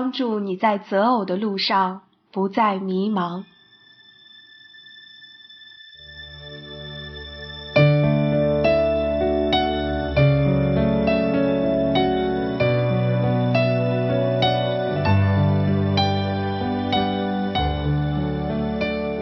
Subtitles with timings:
[0.00, 2.00] 帮助你在择偶的路上
[2.32, 3.44] 不再迷茫。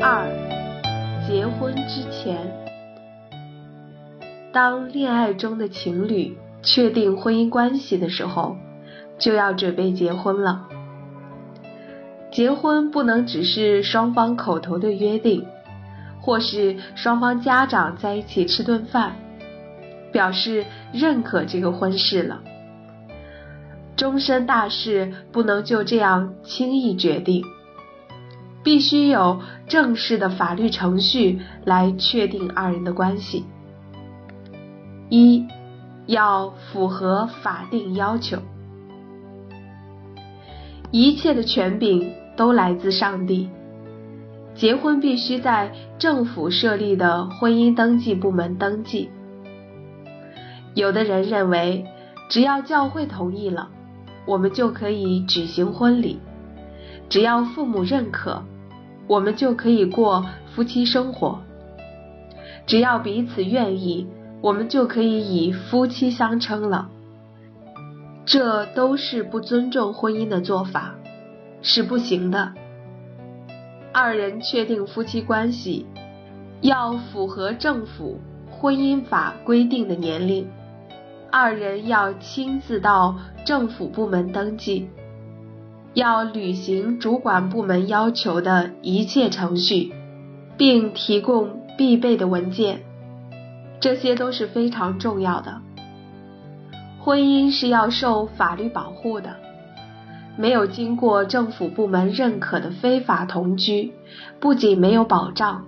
[0.01, 0.31] 二，
[1.27, 2.53] 结婚之前，
[4.53, 8.57] 当恋爱中的情侣确定婚姻关系的时候。
[9.19, 10.69] 就要准备结婚了。
[12.31, 15.47] 结婚不能只是双方口头的约定，
[16.21, 19.17] 或是双方家长在一起吃顿饭，
[20.13, 22.41] 表示认可这个婚事了。
[23.97, 27.43] 终身大事不能就这样轻易决定，
[28.63, 33.45] 必须有正式的法律程序来确定二人的关系。
[35.09, 35.47] 一，
[36.07, 38.39] 要符合法定要求。
[40.91, 43.49] 一切的权柄都来自上帝。
[44.55, 49.11] 结婚必须在政府设立的婚姻登记部门登记。
[50.75, 51.85] 有的人认为，
[52.29, 53.69] 只要教会同意了，
[54.27, 56.19] 我们就可以举行婚礼；
[57.09, 58.43] 只要父母认可，
[59.07, 61.39] 我们就可以过夫妻生活；
[62.67, 64.07] 只要彼此愿意，
[64.41, 66.89] 我们就可以以夫妻相称了。
[68.29, 70.97] 这都是不尊重婚姻的做法，
[71.63, 72.53] 是不行的。
[73.91, 75.87] 二人确定夫妻关系，
[76.61, 78.21] 要符合政府
[78.51, 80.47] 婚姻法规定的年龄，
[81.33, 84.91] 二人要亲自到政府部门登记，
[85.95, 89.95] 要履行主管部门要求的一切程序，
[90.59, 92.83] 并提供必备的文件，
[93.81, 95.63] 这些都是非常重要的。
[97.09, 99.37] 婚姻是要受法律保护的，
[100.37, 103.95] 没有经过政府部门认可的非法同居，
[104.41, 105.65] 不仅没有保障，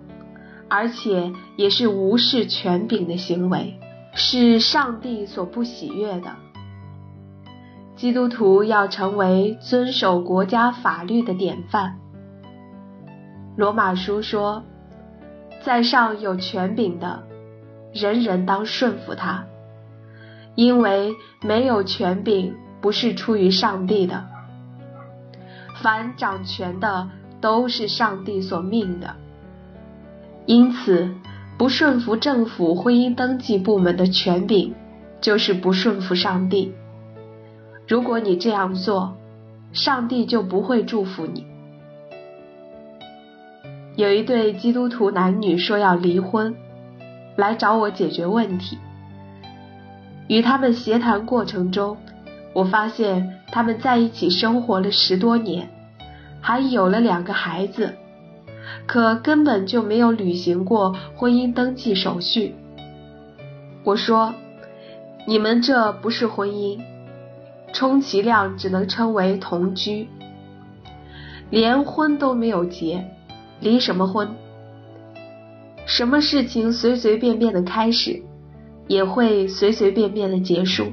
[0.68, 3.80] 而且也是无视权柄的行为，
[4.12, 6.32] 是上帝所不喜悦的。
[7.96, 11.96] 基督徒要成为遵守国家法律的典范。
[13.56, 14.62] 罗马书说，
[15.62, 17.22] 在上有权柄的，
[17.94, 19.46] 人人当顺服他。
[20.54, 24.24] 因为没有权柄不是出于上帝的，
[25.82, 27.08] 凡掌权的
[27.40, 29.16] 都是上帝所命的，
[30.46, 31.14] 因此
[31.56, 34.74] 不顺服政府婚姻登记部门的权柄，
[35.20, 36.72] 就是不顺服上帝。
[37.86, 39.16] 如果你这样做，
[39.72, 41.46] 上帝就不会祝福你。
[43.96, 46.54] 有一对基督徒男女说要离婚，
[47.36, 48.78] 来找我解决问题。
[50.30, 51.96] 与他们协谈过程中，
[52.52, 55.68] 我发现他们在一起生活了十多年，
[56.40, 57.96] 还有了两个孩子，
[58.86, 62.54] 可根本就没有履行过婚姻登记手续。
[63.82, 64.32] 我说
[65.26, 66.80] ：“你们这不是婚姻，
[67.72, 70.06] 充其量只能称为同居，
[71.50, 73.04] 连婚都没有结，
[73.58, 74.28] 离什么婚？
[75.86, 78.22] 什么事情随随便便的开始？”
[78.90, 80.92] 也会随随便便的结束。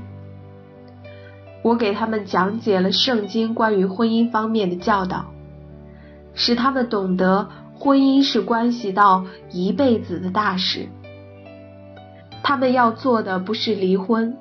[1.63, 5.25] 我给他们讲解了圣经关于婚姻方面的教导，
[6.35, 10.87] 使他们懂得婚姻是关系到一辈子的大事。
[12.43, 14.37] 他们要做的不是离婚，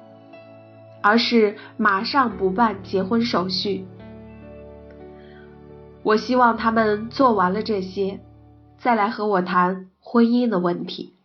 [1.00, 3.86] 而是马上补办结婚手续。
[6.02, 8.20] 我希望他们做完了这些，
[8.76, 11.15] 再来和我谈婚姻的问题。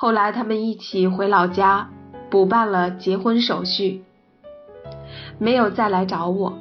[0.00, 1.90] 后来，他们一起回老家
[2.30, 4.02] 补办了结婚手续，
[5.38, 6.58] 没有再来找我。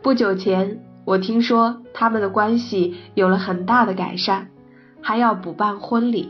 [0.00, 4.46] 不久前，我听说他们的关系有了很大的改善，
[5.02, 6.28] 还要补办婚礼。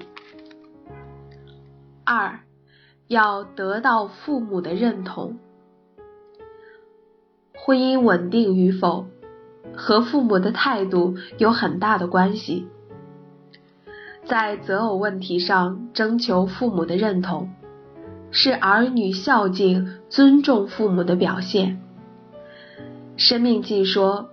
[2.05, 2.41] 二，
[3.06, 5.37] 要得到父母的认同。
[7.53, 9.05] 婚姻稳定与否，
[9.76, 12.67] 和父母的态度有很大的关系。
[14.31, 17.49] 在择偶问题上征求父母的认同，
[18.31, 21.82] 是儿女孝敬、尊重父母的表现。
[23.17, 24.31] 生命记说：“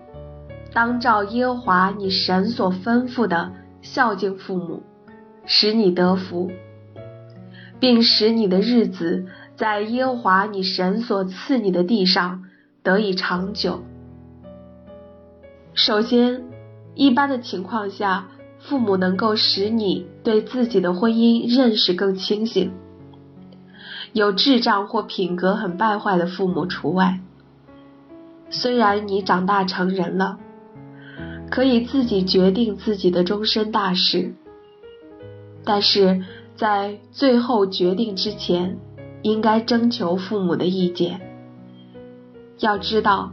[0.71, 4.83] 当照耶和华你神所吩咐的孝敬父母，
[5.47, 6.51] 使你得福，
[7.79, 12.43] 并使你的日子在耶和华你神所赐你的地上
[12.83, 13.81] 得以长久。”
[15.73, 16.43] 首先，
[16.93, 18.27] 一般的情况下。
[18.59, 22.71] 父母能够使你对自己的婚姻认识更清醒，
[24.13, 27.19] 有智障或品格很败坏的父母除外。
[28.49, 30.37] 虽然你长大成人了，
[31.49, 34.33] 可以自己决定自己的终身大事，
[35.63, 36.23] 但是
[36.55, 38.77] 在最后决定之前，
[39.21, 41.21] 应该征求父母的意见。
[42.59, 43.31] 要知道，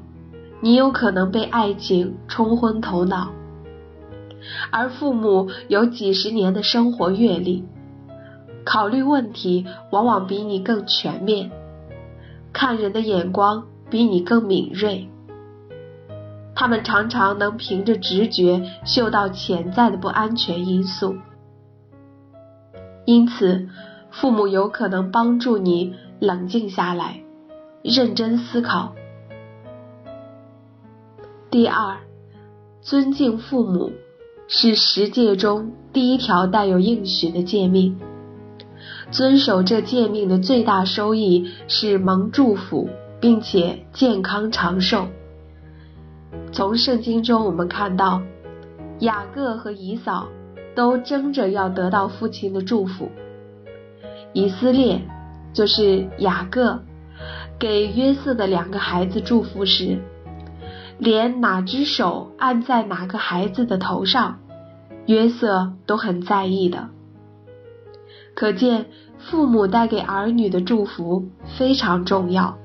[0.60, 3.30] 你有可能被爱情冲昏头脑，
[4.70, 7.64] 而父母有几十年的生活阅历，
[8.64, 11.50] 考虑问题往往比你更全面，
[12.52, 15.08] 看人的眼光比你更敏锐。
[16.56, 21.16] 他们常常能凭着直觉嗅到潜在的不安全因素，
[23.04, 23.68] 因此，
[24.10, 27.20] 父母有可能帮助你冷静下来，
[27.82, 28.94] 认真思考。
[31.50, 31.98] 第二，
[32.80, 33.92] 尊敬父母
[34.46, 37.98] 是十诫中第一条带有应许的诫命。
[39.10, 42.88] 遵守这诫命的最大收益是蒙祝福，
[43.20, 45.06] 并且健康长寿。
[46.52, 48.22] 从圣经中我们看到，
[48.98, 50.28] 雅各和以扫
[50.74, 53.10] 都争着要得到父亲的祝福。
[54.32, 55.00] 以色列
[55.52, 56.82] 就是雅各
[57.58, 59.98] 给约瑟的两个孩子祝福时。
[60.98, 64.38] 连哪只手按在哪个孩子的头上，
[65.06, 66.88] 约瑟都很在意的。
[68.34, 68.86] 可见
[69.18, 72.58] 父母带给儿女的祝福非常重要。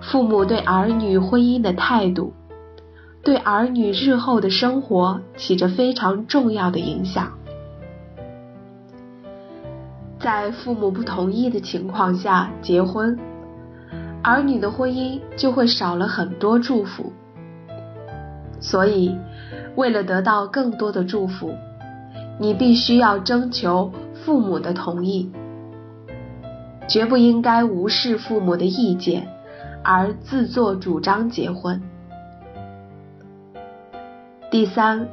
[0.00, 2.32] 父母对儿女婚姻的态度，
[3.22, 7.32] 对儿女日后的生活起着非常重要的影响。
[10.18, 13.18] 在父母不同意的情况下结婚。
[14.22, 17.10] 儿女的婚姻就会少了很多祝福，
[18.60, 19.16] 所以
[19.76, 21.54] 为了得到更多的祝福，
[22.38, 23.90] 你必须要征求
[24.22, 25.32] 父母的同意，
[26.86, 29.26] 绝不应该无视父母的意见
[29.82, 31.80] 而自作主张结婚。
[34.50, 35.08] 第三，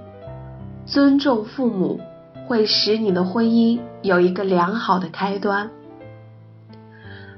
[0.86, 2.02] 尊重父母
[2.46, 5.70] 会使你的婚姻有一个良好的开端。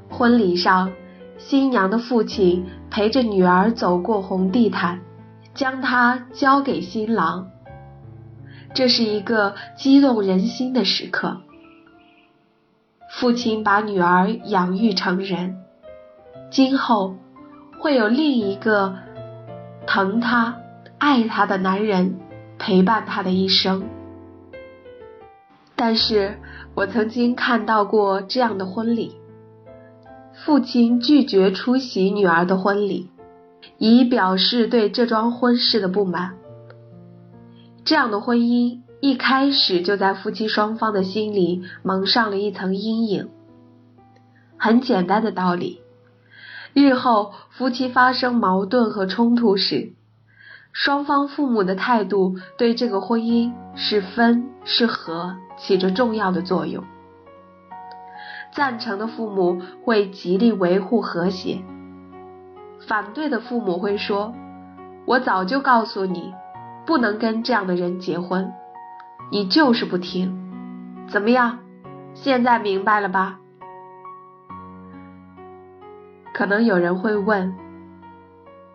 [0.10, 0.92] 婚礼上。
[1.39, 5.00] 新娘的父亲陪着女儿走过红地毯，
[5.56, 7.47] 将她交给新郎。
[8.74, 11.38] 这是一个激动人心的时刻。
[13.09, 15.57] 父亲把女儿养育成人，
[16.51, 17.15] 今后
[17.80, 18.95] 会有另一个
[19.88, 20.57] 疼她、
[21.00, 22.19] 爱她的男人
[22.59, 23.83] 陪伴她的一生。
[25.75, 26.38] 但是
[26.75, 29.19] 我曾经看到过这样的婚礼。
[30.45, 33.09] 父亲拒绝出席女儿的婚礼，
[33.77, 36.36] 以表示对这桩婚事的不满。
[37.83, 43.30] 这样的婚姻一开始就在夫妻双方的心里蒙上了一层阴影。
[44.57, 45.81] 很简单的道理，
[46.74, 49.94] 日后夫妻发生矛盾和冲突时，
[50.71, 56.83] 双方父母的态度对这个婚姻是分是合起着重要的作用。
[58.51, 61.62] 赞成的父母会极力维护和谐，
[62.88, 64.34] 反对的父母会说
[65.06, 66.34] ：“我早就告诉你，
[66.86, 68.51] 不能跟这样的人结婚，
[69.32, 70.36] 你就是不听。
[71.08, 71.60] 怎么样？
[72.13, 73.39] 现在明白了吧？”
[76.34, 77.56] 可能有人会问：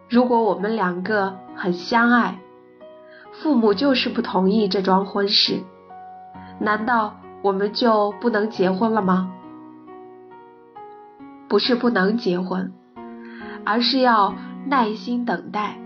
[0.09, 2.39] 如果我们两个很相爱，
[3.33, 5.63] 父母就是不同意这桩婚事，
[6.61, 9.33] 难道我们就不能结婚了吗？
[11.55, 12.73] 不是不能结婚，
[13.65, 14.35] 而是要
[14.67, 15.77] 耐心等待。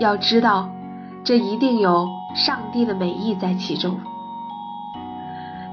[0.00, 0.70] 要知道，
[1.22, 4.00] 这一定有上帝的美意在其中。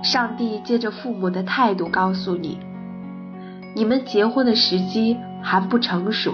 [0.03, 2.59] 上帝借着父母的态度告诉你，
[3.73, 6.33] 你们结婚的时机还不成熟，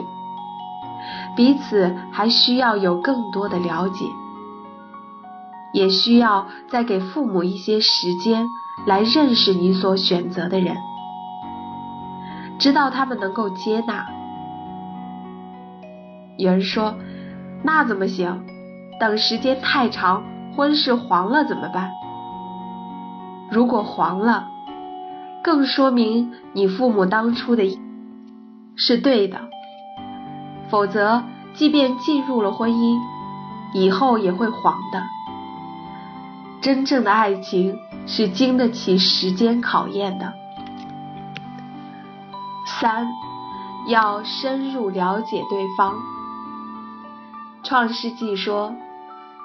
[1.36, 4.06] 彼此还需要有更多的了解，
[5.72, 8.44] 也需要再给父母一些时间
[8.88, 10.76] 来认识你所选择的人。
[12.60, 14.06] 知道他们能够接纳。
[16.38, 16.96] 有人说
[17.64, 18.44] ：“那怎么行？
[19.00, 20.24] 等时间太长，
[20.56, 21.92] 婚事黄了怎么办？”
[23.50, 24.48] 如果黄了，
[25.44, 27.64] 更说明你父母当初的
[28.76, 29.40] 是对的。
[30.70, 31.24] 否则，
[31.54, 33.00] 即便进入了婚姻，
[33.74, 35.02] 以后也会黄的。
[36.60, 40.34] 真正的爱情是经得起时间考验的。
[42.80, 43.08] 三，
[43.88, 45.96] 要深入了解对方。
[47.64, 48.74] 创世纪说，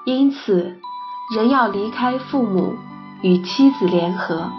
[0.05, 0.79] 因此
[1.35, 2.75] 人要离开父母，
[3.23, 4.51] 与妻子联合，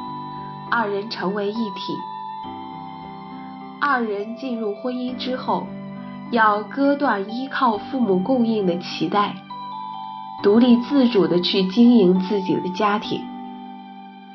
[0.70, 1.96] 二人成为一体。
[3.80, 5.66] 二人进入婚姻之后，
[6.32, 9.36] 要割断依靠父母供应的脐带，
[10.42, 13.20] 独立自主的去经营自己的家庭，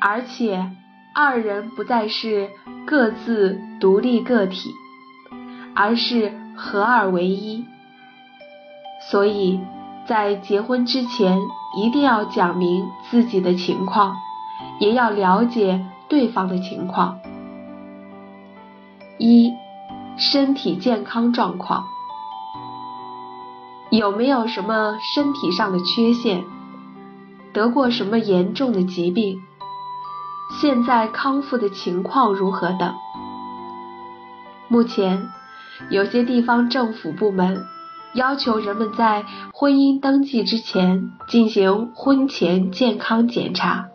[0.00, 0.70] 而且
[1.14, 2.50] 二人不再是
[2.86, 4.72] 各自独立个体，
[5.74, 7.64] 而是合二为一。
[9.10, 9.60] 所以
[10.06, 11.40] 在结婚之前，
[11.76, 14.16] 一定要讲明自己的情况，
[14.78, 17.18] 也要了解对方的情况。
[19.18, 19.52] 一、
[20.16, 21.84] 身体健康状况，
[23.90, 26.44] 有没有什么身体上的缺陷？
[27.52, 29.42] 得过什么严重的疾病？
[30.60, 32.92] 现在康复的情况如何等？
[34.68, 35.26] 目前，
[35.88, 37.64] 有些地方政府部门
[38.12, 39.24] 要求人们在
[39.54, 43.88] 婚姻登记之前进行婚前健康检查。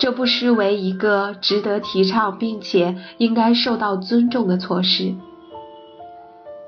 [0.00, 5.14] 这不失为一个值得提倡并且应该受到尊重的措施。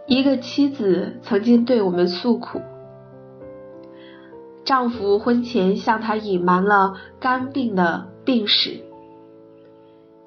[0.07, 2.61] 一个妻子曾经对我们诉苦，
[4.67, 8.83] 丈夫婚前向她隐瞒了肝病的病史，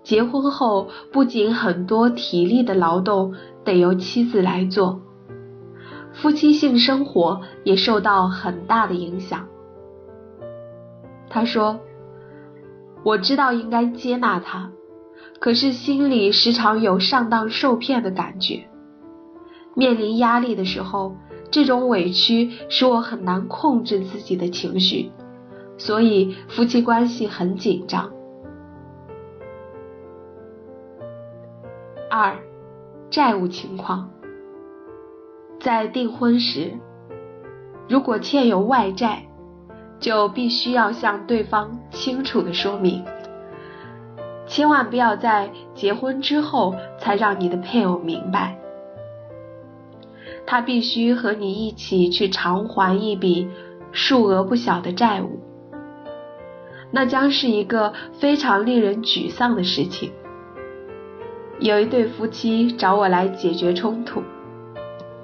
[0.02, 5.02] 结婚后不仅很多体力的劳动得由妻子来做，
[6.14, 9.46] 夫妻性生活也受到很大的影响。
[11.30, 11.80] 他说。
[13.02, 14.72] 我知道应该接纳他，
[15.40, 18.68] 可是心里时常有上当受骗的感觉。
[19.74, 21.16] 面临压力的时候，
[21.52, 25.12] 这种委屈使我很难控制自己的情绪，
[25.78, 28.12] 所以夫妻关系很紧张。
[32.10, 32.36] 二，
[33.10, 34.10] 债务情况，
[35.60, 36.74] 在订婚时，
[37.88, 39.24] 如果欠有外债。
[40.00, 43.04] 就必须要向对方清楚的说明，
[44.48, 48.58] 千万不要在结婚之后才让你的配偶明白。
[50.52, 53.48] 他必须和你一起去偿还一笔
[53.92, 55.40] 数额不小的债务，
[56.90, 60.12] 那将是一个非常令人沮丧的事情。
[61.60, 64.24] 有一对夫妻找我来解决冲突，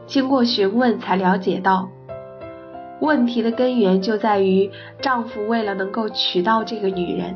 [0.06, 1.90] 经过询问才了解到。
[3.02, 4.70] 问题的根源就在于
[5.02, 7.36] 丈夫为了能够娶到这个女人，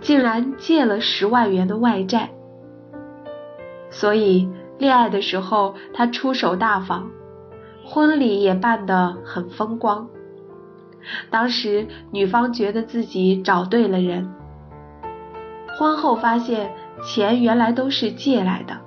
[0.00, 2.30] 竟然借了十万元的外债。
[3.90, 7.10] 所以恋爱的时候他出手大方，
[7.84, 10.08] 婚礼也办得很风光。
[11.30, 14.32] 当时女方觉得自己找对了人，
[15.78, 16.72] 婚后发现
[17.04, 18.78] 钱原来都是借来的，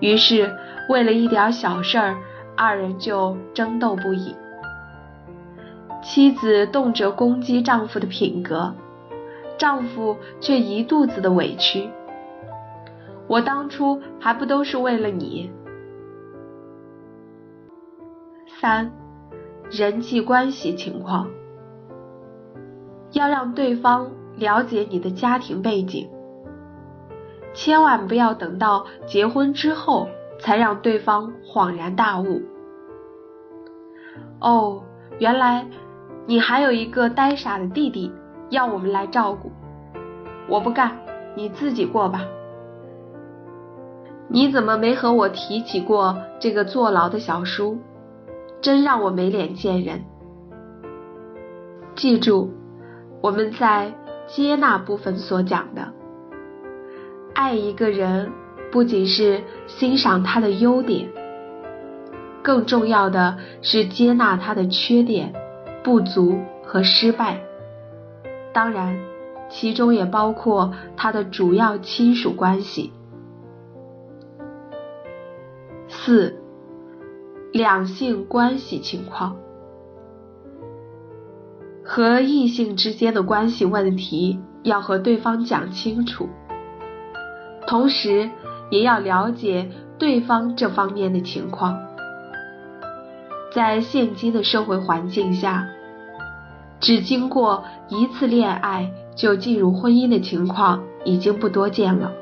[0.00, 0.54] 于是
[0.88, 1.98] 为了一点小事，
[2.56, 4.34] 二人就争斗不已。
[6.02, 8.74] 妻子动辄攻击丈夫的品格，
[9.58, 11.88] 丈夫却一肚子的委屈。
[13.34, 15.50] 我当初还不都是为了你？
[18.60, 18.92] 三，
[19.72, 21.28] 人际关系情况，
[23.10, 26.08] 要让对方了解你的家庭背景，
[27.52, 32.40] 千万不要等到结婚之后才让对方恍然大悟。
[34.38, 34.84] 哦，
[35.18, 35.66] 原来。
[36.26, 38.10] 你还有一个呆傻的弟弟
[38.48, 39.50] 要我们来照顾，
[40.48, 40.96] 我不干，
[41.34, 42.24] 你自己过吧。
[44.28, 47.78] 你怎么没和我提起过这个坐牢的小叔？
[48.60, 50.04] 真让我没脸见人。
[51.94, 52.50] 记住，
[53.20, 53.92] 我们在
[54.26, 55.92] 接纳部分所讲的，
[57.34, 58.32] 爱一个人
[58.72, 61.08] 不仅是欣赏他的优点，
[62.42, 65.34] 更重要的是接纳他的缺点。
[65.84, 67.38] 不足和失败，
[68.54, 68.96] 当然，
[69.50, 72.90] 其中也包括他的主要亲属关系。
[76.06, 76.38] 四，
[77.50, 79.36] 两性关系情况，
[81.82, 86.28] 和异性之间的关系问题要和对方讲清楚，
[87.66, 88.28] 同时
[88.68, 91.80] 也要了解对方这方面的情况。
[93.54, 95.66] 在现今的社会环境下，
[96.80, 102.12] 只经过一次恋爱就进入婚姻的情况已经不多见了。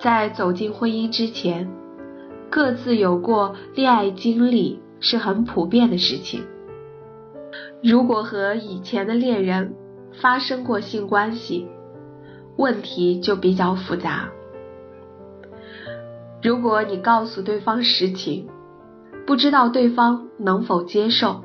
[0.00, 1.70] 在走进婚姻之前，
[2.50, 6.44] 各自有过恋爱经历是很普遍的事情。
[7.80, 9.74] 如果和以前的恋人
[10.20, 11.68] 发生过性关系，
[12.56, 14.28] 问题就比较复杂。
[16.42, 18.48] 如果你告诉对方实情，
[19.26, 21.42] 不知道对方能否接受，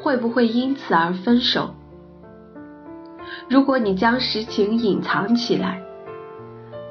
[0.00, 1.74] 会不会因此而分手？
[3.48, 5.82] 如果你将实情隐藏起来，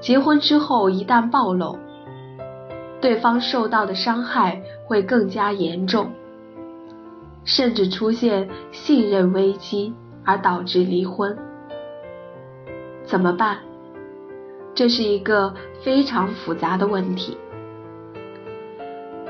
[0.01, 1.77] 结婚之后一旦暴露，
[3.05, 6.09] 对方受到的伤害会更加严重，
[7.43, 9.93] 甚至出现信任危机，
[10.23, 11.37] 而导致离婚。
[13.03, 13.59] 怎么办？
[14.73, 17.37] 这是一个非常复杂的问题。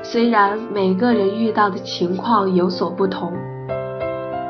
[0.02, 3.30] 虽然每个人遇到的情况有所不同，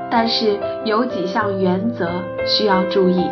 [0.09, 2.09] 但是有几项原则
[2.47, 3.29] 需要注意。